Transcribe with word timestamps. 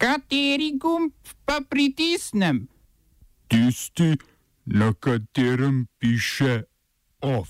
Kateri 0.00 0.78
gumb 0.80 1.12
pa 1.44 1.60
pritisnem? 1.68 2.68
Tisti, 3.48 4.16
na 4.64 4.94
katerem 4.94 5.86
piše 5.98 6.62
OF. 7.20 7.48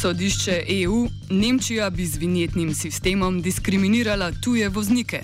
Sodišče 0.00 0.62
EU 0.68 1.08
Nemčija 1.30 1.90
bi 1.90 2.06
z 2.06 2.16
vinjetnim 2.16 2.74
sistemom 2.74 3.42
diskriminirala 3.42 4.30
tuje 4.44 4.68
voznike. 4.68 5.20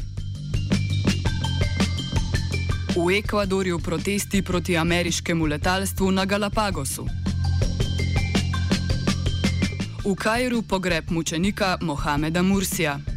V 2.97 3.19
Ekvadorju 3.19 3.79
protesti 3.79 4.43
proti 4.43 4.77
ameriškemu 4.77 5.47
letalstvu 5.47 6.11
na 6.11 6.25
Galapagosu. 6.25 7.07
V 10.05 10.15
Kajru 10.15 10.63
pogreb 10.63 11.11
mučenika 11.11 11.79
Mohameda 11.81 12.43
Mursija. 12.43 13.12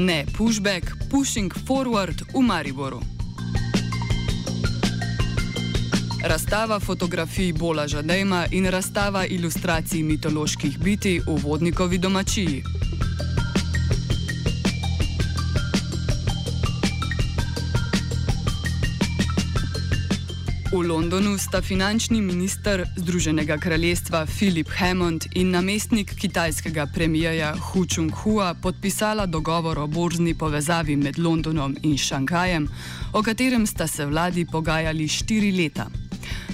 Ne 0.00 0.24
pushback, 0.36 0.96
pushing 1.10 1.52
forward 1.66 2.22
v 2.34 2.40
Mariboru. 2.40 3.00
Razstava 6.24 6.80
fotografij 6.80 7.52
Bola 7.52 7.88
Žadejma 7.88 8.46
in 8.50 8.66
razstava 8.66 9.26
ilustracij 9.26 10.02
mitoloških 10.02 10.78
biti 10.78 11.20
v 11.26 11.36
vodnikovi 11.42 11.98
domačiji. 11.98 12.62
V 20.70 20.86
Londonu 20.86 21.38
sta 21.38 21.58
finančni 21.62 22.20
minister 22.22 22.84
Združenega 22.96 23.58
kraljestva 23.58 24.26
Philip 24.26 24.68
Hammond 24.78 25.26
in 25.34 25.50
namestnik 25.50 26.14
kitajskega 26.14 26.86
premijeja 26.94 27.54
Hu 27.58 27.82
Chung-hua 27.86 28.54
podpisala 28.54 29.26
dogovor 29.26 29.78
o 29.78 29.86
borzni 29.86 30.34
povezavi 30.34 30.96
med 30.96 31.18
Londonom 31.18 31.76
in 31.82 31.98
Šanghajem, 31.98 32.68
o 33.12 33.22
katerem 33.22 33.66
sta 33.66 33.86
se 33.86 34.06
vladi 34.06 34.46
pogajali 34.46 35.08
štiri 35.08 35.50
leta. 35.52 35.90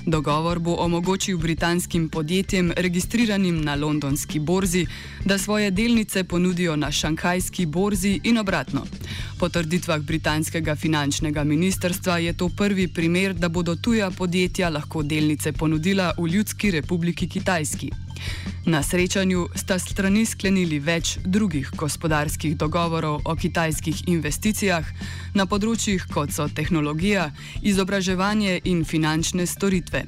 Dogovor 0.07 0.59
bo 0.59 0.75
omogočil 0.79 1.39
britanskim 1.39 2.09
podjetjem, 2.09 2.73
registriranim 2.77 3.65
na 3.65 3.75
londonski 3.75 4.39
borzi, 4.39 4.87
da 5.25 5.39
svoje 5.39 5.71
delnice 5.71 6.25
ponudijo 6.25 6.77
na 6.77 6.91
šanghajski 6.93 7.67
borzi 7.67 8.21
in 8.25 8.39
obratno. 8.39 8.87
Po 9.39 9.49
trditvah 9.49 10.01
britanskega 10.01 10.77
finančnega 10.77 11.45
ministrstva 11.45 12.19
je 12.19 12.33
to 12.33 12.49
prvi 12.49 12.89
primer, 12.89 13.35
da 13.35 13.49
bodo 13.49 13.77
tuja 13.77 14.11
podjetja 14.11 14.69
lahko 14.69 15.03
delnice 15.03 15.53
ponudila 15.53 16.13
v 16.19 16.29
Ljudski 16.29 16.71
republiki 16.71 17.29
Kitajski. 17.29 18.06
Na 18.67 18.83
srečanju 18.83 19.49
sta 19.55 19.79
strani 19.79 20.27
sklenili 20.27 20.79
več 20.83 21.19
drugih 21.25 21.71
gospodarskih 21.77 22.57
dogovorov 22.57 23.21
o 23.25 23.37
kitajskih 23.37 24.09
investicijah 24.11 24.87
na 25.35 25.47
področjih 25.47 26.07
kot 26.11 26.35
so 26.35 26.49
tehnologija, 26.49 27.31
izobraževanje 27.63 28.61
in 28.65 28.85
finančne 28.85 29.47
storitve. 29.47 30.07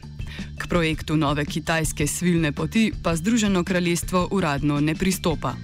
K 0.59 0.69
projektu 0.69 1.17
nove 1.17 1.47
kitajske 1.47 2.07
svilne 2.07 2.53
poti 2.53 2.91
pa 3.03 3.17
Združeno 3.17 3.65
kraljestvo 3.65 4.29
uradno 4.31 4.81
ne 4.81 4.95
pristopa. 4.95 5.55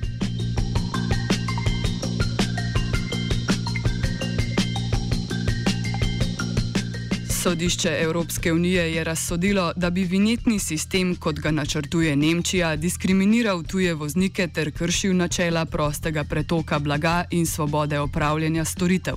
Sodišče 7.44 7.96
Evropske 8.00 8.52
unije 8.52 8.94
je 8.94 9.04
razsodilo, 9.04 9.72
da 9.76 9.90
bi 9.90 10.04
vinjetni 10.04 10.58
sistem, 10.58 11.16
kot 11.16 11.40
ga 11.40 11.50
načrtuje 11.50 12.16
Nemčija, 12.16 12.76
diskriminiral 12.76 13.62
tuje 13.62 13.94
voznike 13.94 14.48
ter 14.48 14.70
kršil 14.72 15.16
načela 15.16 15.64
prostega 15.64 16.24
pretoka 16.24 16.78
blaga 16.78 17.24
in 17.30 17.46
svobode 17.46 18.00
opravljanja 18.00 18.64
storitev. 18.64 19.14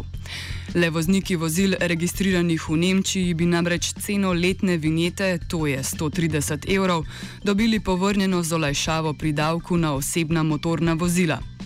Le 0.75 0.89
vozniki 0.89 1.35
vozil 1.35 1.75
registriranih 1.79 2.69
v 2.69 2.77
Nemčiji 2.77 3.33
bi 3.33 3.45
namreč 3.45 3.93
ceno 3.93 4.33
letne 4.33 4.77
vinjete, 4.77 5.39
to 5.47 5.67
je 5.67 5.79
130 5.83 6.75
evrov, 6.75 7.05
dobili 7.43 7.79
povrnjeno 7.79 8.43
z 8.43 8.53
olajšavo 8.53 9.13
pri 9.13 9.31
davku 9.31 9.77
na 9.77 9.93
osebna 9.93 10.43
motorna 10.43 10.93
vozila. 10.93 11.56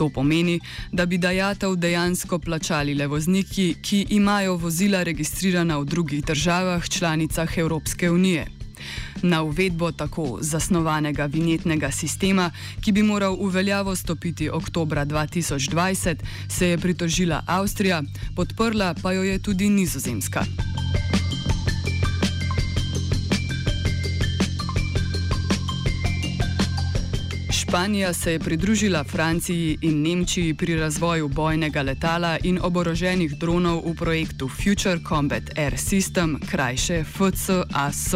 To 0.00 0.08
pomeni, 0.08 0.60
da 0.92 1.04
bi 1.06 1.18
dajatev 1.18 1.74
dejansko 1.76 2.38
plačali 2.38 2.94
le 2.94 3.06
vozniki, 3.06 3.74
ki 3.82 4.06
imajo 4.16 4.54
vozila 4.56 5.02
registrirana 5.02 5.76
v 5.78 5.84
drugih 5.84 6.24
državah 6.24 6.88
članicah 6.88 7.58
Evropske 7.58 8.10
unije. 8.10 8.46
Na 9.22 9.42
uvedbo 9.42 9.92
tako 9.92 10.38
zasnovanega 10.40 11.26
vinjetnega 11.26 11.90
sistema, 11.90 12.50
ki 12.80 12.92
bi 12.92 13.02
moral 13.02 13.36
v 13.36 13.50
veljavo 13.52 13.96
stopiti 13.96 14.48
oktober 14.48 14.98
2020, 14.98 16.16
se 16.48 16.68
je 16.68 16.78
pritožila 16.78 17.42
Avstrija, 17.46 18.02
podprla 18.36 18.94
pa 19.02 19.12
jo 19.12 19.22
je 19.22 19.38
tudi 19.38 19.68
Nizozemska. 19.68 20.44
Španija 27.60 28.12
se 28.12 28.32
je 28.32 28.38
pridružila 28.38 29.04
Franciji 29.04 29.78
in 29.80 30.02
Nemčiji 30.02 30.54
pri 30.54 30.76
razvoju 30.76 31.28
bojnega 31.28 31.82
letala 31.82 32.38
in 32.42 32.58
oboroženih 32.62 33.34
dronov 33.38 33.82
v 33.84 33.94
projektu 33.94 34.48
Future 34.48 35.00
Combat 35.08 35.58
Air 35.58 35.74
System, 35.76 36.38
krajše 36.50 37.04
FCAS. 37.04 38.14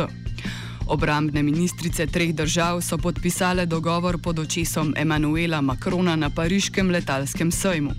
Obrambne 0.86 1.42
ministrice 1.42 2.06
treh 2.06 2.34
držav 2.34 2.80
so 2.80 2.98
podpisale 2.98 3.66
dogovor 3.66 4.18
pod 4.18 4.38
očesom 4.38 4.94
Emanuela 4.96 5.60
Macrona 5.60 6.16
na 6.16 6.30
pariškem 6.30 6.90
letalskem 6.90 7.52
sejmu. 7.52 7.92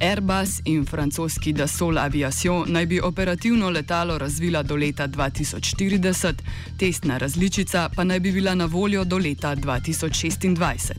Airbus 0.00 0.60
in 0.64 0.84
francoski 0.86 1.52
Dassault 1.52 1.98
Aviation 1.98 2.64
naj 2.72 2.86
bi 2.86 3.00
operativno 3.00 3.70
letalo 3.70 4.18
razvila 4.18 4.62
do 4.62 4.76
leta 4.76 5.08
2040, 5.08 6.34
testna 6.78 7.18
različica 7.18 7.88
pa 7.96 8.04
naj 8.04 8.20
bi 8.20 8.32
bila 8.32 8.54
na 8.54 8.64
voljo 8.64 9.04
do 9.04 9.18
leta 9.18 9.56
2026. 9.56 10.92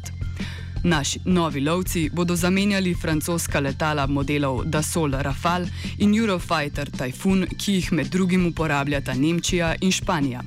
Naši 0.83 1.19
novi 1.25 1.61
lovci 1.61 2.09
bodo 2.13 2.35
zamenjali 2.35 2.95
francoska 3.01 3.59
letala 3.59 4.07
modelov 4.07 4.65
Dassault 4.65 5.15
Rafale 5.19 5.67
in 5.97 6.15
Eurofighter 6.15 6.89
Typhoon, 6.91 7.47
ki 7.57 7.73
jih 7.73 7.91
med 7.93 8.07
drugim 8.07 8.45
uporabljata 8.47 9.13
Nemčija 9.13 9.75
in 9.81 9.91
Španija. 9.91 10.43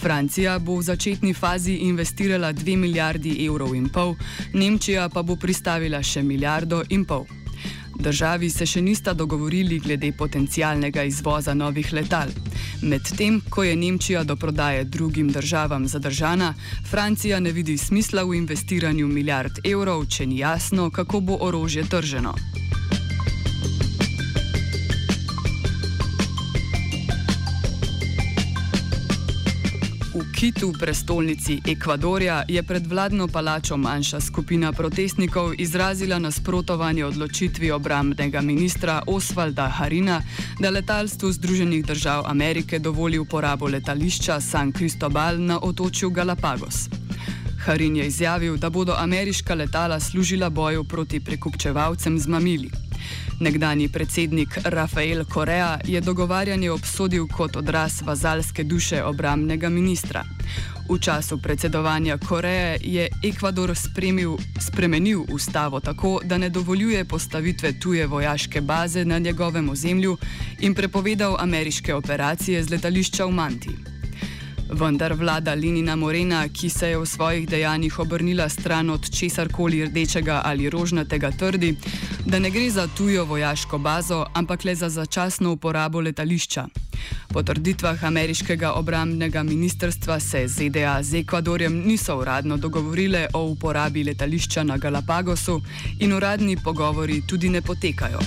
Francija 0.00 0.58
bo 0.58 0.76
v 0.76 0.82
začetni 0.82 1.34
fazi 1.34 1.74
investirala 1.74 2.52
2 2.52 2.76
milijardi 2.76 3.46
evrov 3.46 3.74
in 3.74 3.88
pol, 3.88 4.14
Nemčija 4.52 5.08
pa 5.08 5.22
bo 5.22 5.36
pristavila 5.36 6.02
še 6.02 6.22
milijardo 6.22 6.82
in 6.88 7.04
pol. 7.04 7.24
Državi 7.98 8.50
se 8.50 8.66
še 8.66 8.82
nista 8.82 9.12
dogovorili 9.12 9.78
glede 9.78 10.12
potencialnega 10.12 11.02
izvoza 11.02 11.54
novih 11.54 11.92
letal. 11.92 12.28
Medtem, 12.82 13.40
ko 13.50 13.64
je 13.64 13.76
Nemčija 13.76 14.24
do 14.24 14.36
prodaje 14.36 14.84
drugim 14.84 15.32
državam 15.32 15.88
zadržana, 15.88 16.54
Francija 16.90 17.40
ne 17.40 17.52
vidi 17.52 17.78
smisla 17.78 18.24
v 18.24 18.36
investiranju 18.42 19.08
milijard 19.08 19.64
evrov, 19.64 20.06
če 20.06 20.26
ni 20.26 20.38
jasno, 20.38 20.90
kako 20.90 21.20
bo 21.20 21.38
orožje 21.40 21.84
trženo. 21.88 22.34
Kitu, 30.36 30.72
prestolnici 30.80 31.60
Ekvadorja, 31.68 32.42
je 32.48 32.62
pred 32.62 32.86
vladno 32.86 33.28
palačo 33.28 33.76
manjša 33.76 34.20
skupina 34.20 34.72
protestnikov 34.72 35.54
izrazila 35.58 36.18
nasprotovanje 36.18 37.04
odločitvi 37.04 37.70
obrambnega 37.70 38.40
ministra 38.40 39.02
Osvalda 39.06 39.68
Harina, 39.68 40.20
da 40.60 40.70
letalstvu 40.70 41.32
Združenih 41.32 41.86
držav 41.86 42.26
Amerike 42.26 42.78
dovoli 42.78 43.18
uporabo 43.18 43.66
letališča 43.66 44.40
San 44.40 44.72
Cristobal 44.72 45.40
na 45.40 45.58
otočju 45.62 46.10
Galapagos. 46.10 46.88
Harin 47.64 47.96
je 47.96 48.06
izjavil, 48.06 48.56
da 48.56 48.70
bodo 48.70 48.94
ameriška 48.98 49.54
letala 49.54 50.00
služila 50.00 50.50
boju 50.50 50.84
proti 50.84 51.20
prekupčevalcem 51.20 52.18
z 52.18 52.26
mamili. 52.26 52.85
Nekdani 53.40 53.88
predsednik 53.88 54.58
Rafael 54.64 55.24
Korea 55.24 55.78
je 55.84 56.00
dogovarjanje 56.00 56.70
obsodil 56.70 57.26
kot 57.28 57.56
odraz 57.56 58.02
vazalske 58.02 58.64
duše 58.64 59.02
obramnega 59.04 59.68
ministra. 59.68 60.24
V 60.88 60.98
času 60.98 61.38
predsedovanja 61.42 62.18
Koreje 62.18 62.78
je 62.82 63.08
Ekvador 63.24 63.74
spremil, 63.76 64.36
spremenil 64.60 65.24
ustavo 65.28 65.80
tako, 65.80 66.20
da 66.24 66.38
ne 66.38 66.48
dovoljuje 66.48 67.04
postavitve 67.04 67.72
tuje 67.80 68.06
vojaške 68.06 68.60
baze 68.60 69.04
na 69.04 69.18
njegovem 69.18 69.68
ozemlju 69.68 70.16
in 70.60 70.74
prepovedal 70.74 71.36
ameriške 71.38 71.94
operacije 71.94 72.62
z 72.62 72.70
letališča 72.70 73.24
v 73.24 73.30
Manti. 73.30 73.95
Vendar 74.68 75.14
vlada 75.14 75.54
Linina 75.54 75.96
Morena, 75.96 76.48
ki 76.48 76.70
se 76.70 76.88
je 76.88 76.98
v 76.98 77.06
svojih 77.06 77.48
dejanjih 77.48 77.98
obrnila 77.98 78.48
stran 78.48 78.90
od 78.90 79.10
česarkoli 79.10 79.84
rdečega 79.84 80.42
ali 80.44 80.70
rožnatega, 80.70 81.30
trdi, 81.30 81.76
da 82.26 82.38
ne 82.38 82.50
gre 82.50 82.70
za 82.70 82.88
tujo 82.96 83.24
vojaško 83.24 83.78
bazo, 83.78 84.26
ampak 84.34 84.64
le 84.64 84.74
za 84.74 84.88
začasno 84.88 85.52
uporabo 85.52 86.00
letališča. 86.00 86.66
Po 87.28 87.42
trditvah 87.42 88.04
ameriškega 88.04 88.72
obrambnega 88.72 89.42
ministrstva 89.42 90.20
se 90.20 90.48
ZDA 90.48 91.02
z 91.02 91.14
Ekvadorjem 91.14 91.82
niso 91.86 92.18
uradno 92.18 92.56
dogovorile 92.56 93.26
o 93.32 93.44
uporabi 93.44 94.04
letališča 94.04 94.62
na 94.62 94.76
Galapagosu 94.76 95.60
in 95.98 96.12
uradni 96.12 96.56
pogovori 96.56 97.22
tudi 97.26 97.48
ne 97.48 97.62
potekajo. 97.62 98.18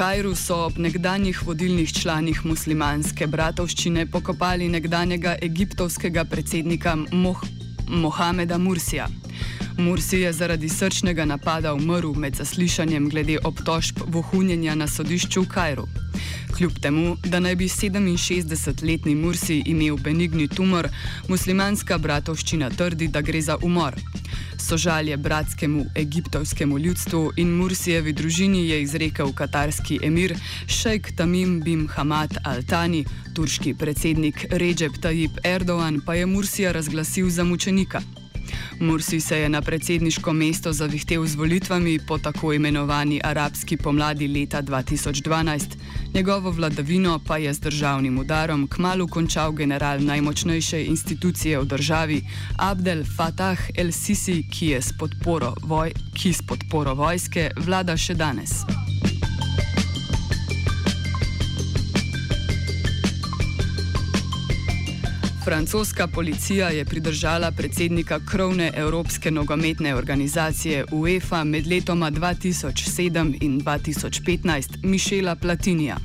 Kajru 0.00 0.30
so 0.34 0.54
ob 0.64 0.78
nekdanjih 0.80 1.42
vodilnih 1.44 1.90
članih 1.92 2.38
muslimanske 2.48 3.26
bratovščine 3.28 4.06
pokopali 4.08 4.68
nekdanjega 4.72 5.34
egiptovskega 5.44 6.24
predsednika 6.24 6.94
Moh 7.12 7.42
Mohameda 7.88 8.56
Mursija. 8.58 9.10
Mursi 9.78 10.20
je 10.20 10.32
zaradi 10.32 10.68
srčnega 10.68 11.24
napada 11.24 11.74
umrl 11.74 12.12
med 12.14 12.36
zaslišanjem 12.36 13.08
glede 13.08 13.38
obtožb 13.44 13.98
vohunjenja 14.06 14.74
na 14.74 14.86
sodišču 14.86 15.42
v 15.42 15.48
Kajru. 15.48 15.86
Kljub 16.56 16.78
temu, 16.82 17.16
da 17.24 17.40
naj 17.40 17.56
bi 17.56 17.68
67-letni 17.68 19.14
Mursi 19.14 19.62
imel 19.66 19.96
benigni 19.96 20.48
tumor, 20.48 20.88
muslimanska 21.28 21.98
bratovščina 21.98 22.70
trdi, 22.70 23.08
da 23.08 23.20
gre 23.20 23.40
za 23.42 23.56
umor. 23.62 23.96
Sožalje 24.60 25.16
bratskemu 25.16 25.84
egiptovskemu 25.96 26.78
ljudstvu 26.78 27.32
in 27.36 27.56
Mursijevi 27.56 28.12
družini 28.12 28.68
je 28.68 28.82
izrekel 28.82 29.32
katarski 29.32 29.98
emir 30.02 30.36
Šejk 30.66 31.12
Tamim 31.16 31.60
bin 31.64 31.88
Hamad 31.88 32.36
Al-Tani, 32.44 33.04
turški 33.34 33.74
predsednik 33.74 34.44
Recep 34.50 35.00
Tayyip 35.02 35.40
Erdogan 35.44 36.00
pa 36.06 36.14
je 36.14 36.26
Mursija 36.26 36.72
razglasil 36.72 37.30
za 37.30 37.44
mučenika. 37.44 38.02
Mursi 38.80 39.20
se 39.20 39.38
je 39.38 39.48
na 39.48 39.60
predsedniško 39.62 40.32
mesto 40.32 40.72
zavihtel 40.72 41.26
z 41.26 41.34
volitvami 41.34 41.98
po 42.08 42.18
tako 42.18 42.52
imenovani 42.52 43.20
arabski 43.24 43.76
pomladi 43.76 44.28
leta 44.28 44.62
2012. 44.62 45.64
Njegovo 46.14 46.50
vladavino 46.50 47.20
pa 47.26 47.36
je 47.36 47.54
z 47.54 47.60
državnim 47.60 48.18
udarom 48.18 48.68
kmalo 48.68 49.06
končal 49.06 49.52
general 49.52 50.00
najmočnejše 50.00 50.84
institucije 50.84 51.58
v 51.58 51.64
državi 51.64 52.22
Abdel 52.58 53.04
Fattah 53.16 53.58
el-Sisi, 53.74 54.42
ki, 54.50 54.76
ki 56.14 56.32
s 56.32 56.42
podporo 56.42 56.94
vojske 56.94 57.50
vlada 57.56 57.96
še 57.96 58.14
danes. 58.14 58.64
Francoska 65.50 66.06
policija 66.06 66.68
je 66.68 66.84
pridržala 66.84 67.50
predsednika 67.50 68.20
krovne 68.30 68.72
Evropske 68.76 69.30
nogometne 69.30 69.94
organizacije 69.94 70.84
UEFA 70.92 71.44
med 71.44 71.66
letoma 71.66 72.10
2007 72.10 73.36
in 73.40 73.60
2015, 73.60 74.78
Mišela 74.82 75.34
Platinija. 75.36 75.96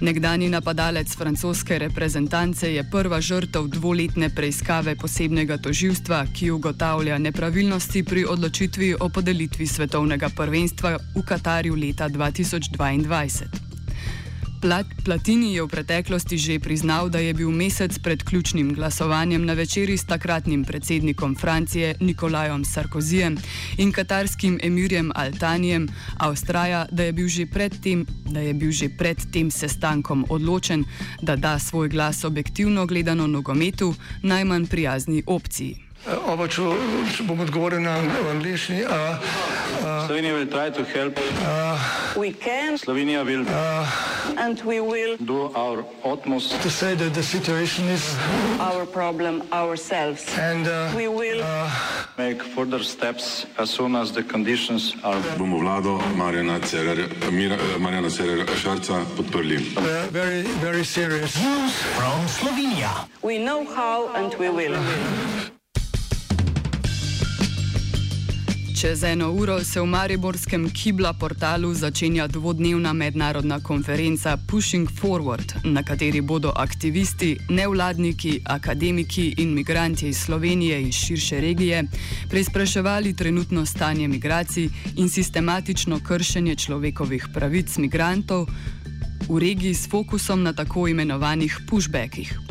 Nekdani 0.00 0.48
napadalec 0.48 1.16
francoske 1.16 1.78
reprezentance 1.78 2.74
je 2.74 2.84
prva 2.90 3.20
žrtev 3.20 3.66
dvoletne 3.66 4.30
preiskave 4.34 4.96
posebnega 4.96 5.58
toživstva, 5.58 6.26
ki 6.34 6.50
ugotavlja 6.50 7.18
nepravilnosti 7.18 8.04
pri 8.04 8.24
odločitvi 8.24 8.94
o 9.00 9.08
podelitvi 9.08 9.66
svetovnega 9.66 10.28
prvenstva 10.36 10.96
v 11.16 11.24
Katarju 11.26 11.74
leta 11.74 12.08
2022. 12.08 13.69
Plat, 14.60 14.84
Platini 15.04 15.56
je 15.56 15.64
v 15.64 15.72
preteklosti 15.72 16.36
že 16.36 16.60
priznal, 16.60 17.08
da 17.08 17.16
je 17.16 17.32
bil 17.32 17.48
mesec 17.48 17.96
pred 17.96 18.20
ključnim 18.20 18.76
glasovanjem 18.76 19.40
na 19.48 19.56
večeri 19.56 19.96
s 19.96 20.04
takratnim 20.04 20.68
predsednikom 20.68 21.32
Francije 21.32 21.96
Nikolajom 22.00 22.64
Sarkozijem 22.64 23.40
in 23.80 23.88
katarskim 23.88 24.60
emirjem 24.60 25.16
Altanijem, 25.16 25.88
a 26.20 26.28
ustraja, 26.28 26.84
da 26.92 27.08
je 27.08 27.12
bil 27.12 27.28
že 27.28 27.48
pred 27.48 27.72
tem, 27.80 28.04
že 28.70 28.92
pred 28.92 29.16
tem 29.32 29.48
sestankom 29.48 30.28
odločen, 30.28 30.84
da 31.24 31.40
da 31.40 31.56
svoj 31.58 31.88
glas 31.88 32.24
objektivno 32.24 32.84
gledano 32.86 33.26
nogometu 33.26 33.94
najmanj 34.22 34.66
prijazni 34.68 35.22
opciji. 35.26 35.89
Oba, 36.08 36.48
če, 36.48 36.62
če 37.12 37.24
bom 37.28 37.40
odgovoril 37.44 37.82
na 37.84 37.98
angliški. 38.32 38.86
Slovenija 40.06 40.32
bo 40.32 40.44
poskušala 40.48 41.10
pomagati. 41.12 42.78
Slovenija 42.80 43.24
bo 43.24 43.30
naredila 43.30 43.52
naš 44.40 45.84
utmost, 46.04 46.56
da 46.56 46.56
bo 46.56 46.72
rekla, 46.80 47.08
da 47.12 47.20
je 47.20 47.22
situacija 47.22 47.86
naš 48.58 48.86
problem, 48.92 49.42
naš 49.50 49.80
sebe. 49.80 50.16
In 50.48 50.64
bomo 50.64 51.20
naredili 51.20 51.44
nadaljnje 52.16 52.38
korake, 52.54 53.46
as 53.58 53.70
soon 53.70 53.96
as 53.96 54.12
the 54.12 54.22
conditions 54.22 54.94
are. 55.04 55.20
Bomo 55.38 55.58
vlado 55.58 56.00
Marjana 56.16 56.60
Cererera 58.10 58.56
Šarca 58.56 59.04
podprli. 59.16 59.58
Very, 60.10 60.42
very 60.62 60.84
serious 60.84 61.36
news 61.36 61.72
from 61.96 62.28
Slovenija. 62.28 63.06
We 63.22 63.38
know 63.38 63.64
how 63.76 64.08
and 64.16 64.34
we 64.38 64.48
will. 64.48 64.76
Čez 68.80 69.02
eno 69.04 69.32
uro 69.32 69.64
se 69.64 69.80
v 69.80 69.86
Mariborskem 69.86 70.70
Kibla 70.70 71.12
portalu 71.12 71.74
začenja 71.74 72.26
dvodnevna 72.26 72.92
mednarodna 72.92 73.60
konferenca 73.60 74.38
Pushing 74.46 74.88
Forward, 75.00 75.52
na 75.64 75.82
kateri 75.82 76.20
bodo 76.20 76.52
aktivisti, 76.56 77.36
nevladniki, 77.48 78.40
akademiki 78.44 79.34
in 79.36 79.52
migranti 79.54 80.08
iz 80.08 80.16
Slovenije 80.18 80.80
in 80.82 80.92
širše 80.92 81.40
regije 81.40 81.84
preizpraševali 82.30 83.16
trenutno 83.16 83.66
stanje 83.66 84.08
migracij 84.08 84.68
in 84.96 85.08
sistematično 85.08 86.00
kršenje 86.06 86.56
človekovih 86.56 87.28
pravic 87.34 87.76
migrantov 87.76 88.46
v 89.28 89.38
regiji 89.38 89.74
s 89.74 89.90
fokusom 89.90 90.42
na 90.42 90.52
tako 90.52 90.88
imenovanih 90.88 91.58
pushbackih. 91.68 92.49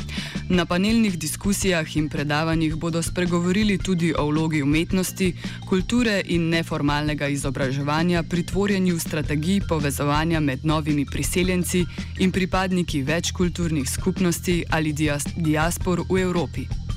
Na 0.50 0.66
panelnih 0.66 1.18
diskusijah 1.18 1.96
in 1.98 2.10
predavanjih 2.10 2.76
bodo 2.76 3.02
spregovorili 3.02 3.78
tudi 3.78 4.14
o 4.18 4.26
vlogi 4.26 4.62
umetnosti, 4.62 5.34
kulture 5.70 6.22
in 6.26 6.50
neformalnega 6.50 7.28
izobraževanja 7.28 8.24
pri 8.24 8.44
tvorjenju 8.44 9.00
strategij 9.00 9.62
povezovanja 9.68 10.40
med 10.40 10.66
novimi 10.66 11.06
priseljenci 11.06 11.86
in 12.20 12.32
pripadniki 12.32 13.02
večkulturnih 13.04 13.90
skupnosti 13.90 14.64
ali 14.70 14.94
diaspor 15.36 16.04
v 16.10 16.22
Evropi. 16.22 16.89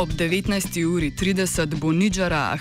Ob 0.00 0.08
19.30 0.08 1.76
bo 1.80 1.92
Nidžara 1.92 2.56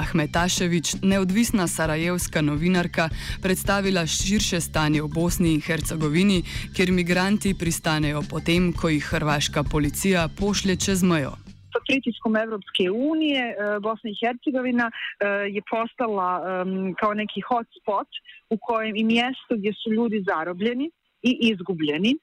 Ahmetaševič, 0.00 1.04
neodvisna 1.04 1.66
sarajevska 1.68 2.40
novinarka, 2.40 3.08
predstavila 3.44 4.06
širše 4.06 4.60
stanje 4.64 5.02
v 5.04 5.08
Bosni 5.12 5.52
in 5.52 5.60
Hercegovini, 5.60 6.40
kjer 6.76 6.88
migranti 6.92 7.52
pristanejo 7.52 8.24
potem, 8.30 8.72
ko 8.72 8.88
jih 8.88 9.04
hrvaška 9.04 9.60
policija 9.72 10.24
pošlje 10.40 10.76
čez 10.76 11.04
mejo. 11.04 11.36
Pod 11.74 11.84
pritiskom 11.88 12.36
Evropske 12.36 12.88
unije 12.90 13.44
eh, 13.52 13.78
Bosna 13.84 14.08
i 14.10 14.18
Hercegovina 14.24 14.88
eh, 14.88 15.52
je 15.56 15.62
postala 15.70 16.64
kao 17.00 17.12
neki 17.14 17.40
hotspot 17.48 18.08
u 18.50 18.56
kojem 18.56 18.96
i 18.96 19.04
mjesto 19.04 19.52
gdje 19.58 19.72
su 19.80 19.92
ljudi 19.92 20.24
zarobljeni 20.30 20.88
i 21.30 21.32
izgubljeni. 21.50 22.12
E, 22.14 22.18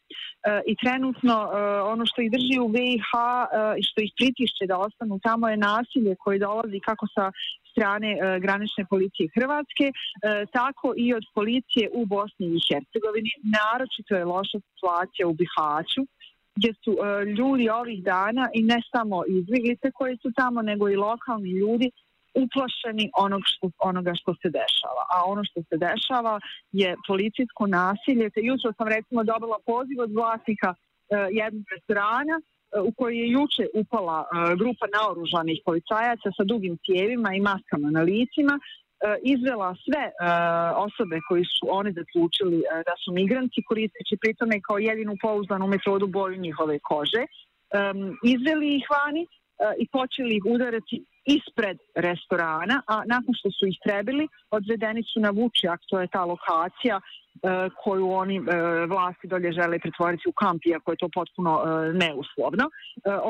I 0.71 0.73
trenutno 0.83 1.35
e, 1.43 1.55
ono 1.93 2.03
što 2.05 2.21
ih 2.21 2.31
drži 2.31 2.57
u 2.65 2.67
BiH 2.75 3.09
e, 3.15 3.25
i 3.79 3.83
što 3.89 3.97
ih 4.01 4.11
pritišće 4.19 4.63
da 4.71 4.77
ostanu 4.87 5.19
tamo 5.27 5.49
je 5.49 5.57
nasilje 5.57 6.15
koje 6.23 6.39
dolazi 6.39 6.79
kako 6.79 7.05
sa 7.15 7.25
strane 7.71 8.11
e, 8.11 8.39
granične 8.39 8.83
policije 8.93 9.29
Hrvatske, 9.35 9.87
e, 9.89 9.91
tako 10.57 10.87
i 10.97 11.13
od 11.13 11.23
policije 11.37 11.89
u 11.93 12.05
Bosni 12.05 12.45
i 12.55 12.63
Hercegovini. 12.67 13.31
Naročito 13.59 14.15
je 14.15 14.29
loša 14.33 14.57
situacija 14.67 15.27
u 15.27 15.37
Bihaću 15.39 16.01
gdje 16.55 16.71
su 16.83 16.91
e, 16.97 17.25
ljudi 17.25 17.69
ovih 17.69 18.03
dana 18.03 18.49
i 18.53 18.61
ne 18.63 18.79
samo 18.91 19.23
izbjeglice 19.27 19.91
koji 19.91 20.17
su 20.21 20.31
tamo, 20.35 20.61
nego 20.61 20.89
i 20.89 20.95
lokalni 20.95 21.49
ljudi 21.49 21.91
uplašeni 22.33 23.05
onog 23.17 23.41
što, 23.45 23.71
onoga 23.79 24.11
što 24.15 24.31
se 24.41 24.49
dešava. 24.59 25.03
A 25.15 25.17
ono 25.25 25.43
što 25.49 25.59
se 25.69 25.75
dešava 25.87 26.39
je 26.71 26.95
policijsko 27.07 27.67
nasilje. 27.67 28.29
Te 28.29 28.41
jučer 28.49 28.71
sam 28.77 28.87
recimo 28.87 29.23
dobila 29.23 29.57
poziv 29.65 29.97
od 30.01 30.11
vlasnika 30.19 30.69
uh, 30.73 30.77
jednog 31.41 31.65
restorana 31.73 32.37
uh, 32.39 32.87
u 32.87 32.91
koji 32.97 33.15
je 33.17 33.31
juče 33.37 33.65
upala 33.81 34.19
uh, 34.21 34.27
grupa 34.59 34.85
naoružanih 34.97 35.57
policajaca 35.65 36.29
sa 36.37 36.43
dugim 36.43 36.77
cijevima 36.85 37.29
i 37.33 37.45
maskama 37.49 37.87
na 37.97 38.01
licima 38.01 38.55
izvela 39.33 39.75
sve 39.83 40.03
osobe 40.87 41.17
koji 41.27 41.43
su 41.55 41.65
oni 41.79 41.91
zaključili 41.99 42.57
da 42.87 42.93
su 43.03 43.09
migranti 43.11 43.63
koristeći 43.69 44.17
pritome 44.21 44.61
kao 44.67 44.77
jedinu 44.77 45.13
pouzdanu 45.21 45.67
metodu 45.67 46.07
boju 46.07 46.37
njihove 46.37 46.79
kože. 46.79 47.23
Izveli 48.33 48.67
ih 48.75 48.85
vani 48.97 49.23
i 49.77 49.87
počeli 49.87 50.35
ih 50.35 50.45
udarati 50.45 51.05
ispred 51.25 51.77
restorana, 51.95 52.81
a 52.87 52.95
nakon 53.05 53.33
što 53.39 53.51
su 53.51 53.67
ih 53.67 53.77
trebili, 53.85 54.27
odvedeni 54.51 55.03
su 55.03 55.19
na 55.19 55.29
Vučjak, 55.29 55.79
to 55.89 55.99
je 56.01 56.07
ta 56.07 56.25
lokacija 56.25 56.99
E, 57.43 57.69
koju 57.83 58.07
oni 58.11 58.35
e, 58.37 58.41
vlasti 58.93 59.27
dolje 59.27 59.51
žele 59.51 59.79
pretvoriti 59.79 60.29
u 60.29 60.33
kamp, 60.41 60.61
iako 60.65 60.91
je 60.91 61.01
to 61.03 61.09
potpuno 61.19 61.51
e, 61.59 61.65
neuslovno. 62.03 62.65
E, 62.69 62.71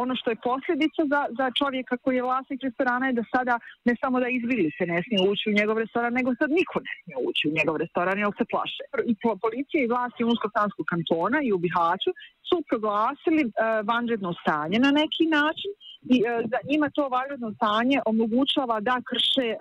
ono 0.04 0.14
što 0.20 0.28
je 0.30 0.44
posljedica 0.50 1.02
za, 1.14 1.22
za 1.40 1.48
čovjeka 1.60 1.98
koji 1.98 2.16
je 2.16 2.28
vlasnik 2.30 2.60
restorana 2.64 3.06
je 3.08 3.18
da 3.20 3.24
sada 3.36 3.56
ne 3.86 3.94
samo 4.02 4.20
da 4.20 4.28
izbili 4.30 4.72
ne 4.94 5.00
smije 5.06 5.30
ući 5.32 5.50
u 5.50 5.58
njegov 5.60 5.78
restoran, 5.84 6.14
nego 6.14 6.30
sad 6.40 6.50
niko 6.60 6.78
ne 6.88 6.94
smije 7.00 7.18
ući 7.30 7.44
u 7.50 7.56
njegov 7.58 7.76
restoran 7.84 8.18
jer 8.20 8.32
se 8.40 8.46
plaše. 8.54 8.84
I 9.12 9.14
policija 9.46 9.80
i 9.82 9.92
vlasti 9.94 10.28
Unsko-Sanskog 10.32 10.86
kantona 10.94 11.40
i 11.44 11.54
u 11.56 11.62
Bihaću 11.64 12.12
su 12.50 12.56
proglasili 12.70 13.44
e, 13.44 13.52
vanredno 13.92 14.32
stanje 14.42 14.78
na 14.88 14.92
neki 15.02 15.26
način 15.40 15.72
i 16.10 16.24
e, 16.28 16.44
za 16.52 16.58
njima 16.70 16.90
to 16.90 17.08
vanredno 17.08 17.54
stanje 17.54 17.98
omogućava 18.06 18.80
da 18.80 19.02
krše 19.10 19.48
e, 19.52 19.58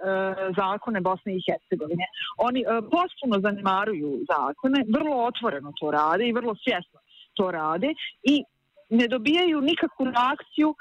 zakone 0.57 1.01
Bosne 1.01 1.37
i 1.37 1.43
Hercegovine. 1.47 2.05
Oni 2.39 2.61
e, 2.61 2.65
potpuno 2.95 3.35
zanemaruju 3.47 4.11
zakone, 4.33 4.85
vrlo 4.97 5.17
otvoreno 5.31 5.73
to 5.81 5.91
rade 5.91 6.29
i 6.29 6.33
vrlo 6.33 6.55
svjesno 6.55 7.01
to 7.35 7.51
rade 7.51 7.91
i 8.23 8.45
ne 8.91 9.07
dobijaju 9.09 9.61
nikakvu 9.61 10.05
reakciju 10.05 10.69
e, 10.75 10.77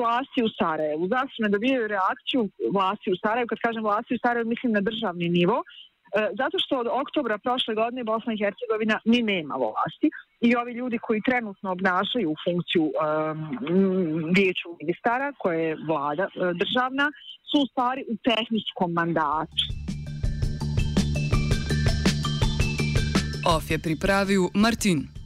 vlasti 0.00 0.40
u 0.46 0.50
Sarajevu. 0.58 1.08
Zašto 1.14 1.36
ne 1.44 1.48
dobijaju 1.48 1.92
reakciju 1.96 2.40
vlasti 2.76 3.08
u 3.12 3.16
Sarajevu? 3.22 3.48
Kad 3.52 3.58
kažem 3.66 3.82
vlasti 3.82 4.14
u 4.14 4.22
Sarajevu 4.24 4.48
mislim 4.48 4.72
na 4.72 4.80
državni 4.80 5.28
nivo. 5.28 5.62
E, 6.16 6.28
zato 6.40 6.56
što 6.58 6.78
od 6.78 6.86
oktobra 7.02 7.38
prošle 7.38 7.74
godine 7.74 8.04
Bosna 8.04 8.32
i 8.32 8.40
Hercegovina 8.42 8.96
ni 9.04 9.22
nema 9.22 9.54
vlasti 9.54 10.08
i 10.40 10.56
ovi 10.56 10.72
ljudi 10.72 10.98
koji 10.98 11.20
trenutno 11.28 11.72
obnašaju 11.72 12.34
funkciju 12.44 12.84
um, 12.84 12.92
vijeću 14.36 14.68
ministara 14.80 15.32
koje 15.38 15.58
je 15.68 15.76
vlada 15.88 16.22
e, 16.22 16.28
državna 16.62 17.06
su 17.50 17.56
u 17.62 17.66
stvari 17.70 18.04
u 18.12 18.14
tehničkom 18.28 18.92
mandatu. 18.92 19.62
OF 23.56 23.70
je 23.70 23.78
pripravil 23.78 24.42
Martin. 24.54 25.17